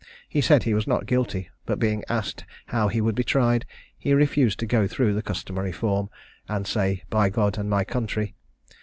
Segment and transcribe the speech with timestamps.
[0.27, 3.67] He said he was not guilty; but being asked how he would be tried,
[3.99, 6.09] he refused to go through the customary form,
[6.49, 8.33] and say, "By God, and my country."